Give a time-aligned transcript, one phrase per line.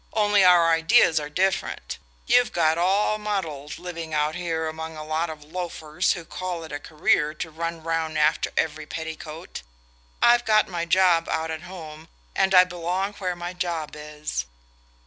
[0.13, 1.99] Only our ideas are different.
[2.25, 6.71] You've got all muddled, living out here among a lot of loafers who call it
[6.71, 9.61] a career to run round after every petticoat.
[10.19, 14.45] I've got my job out at home, and I belong where my job is."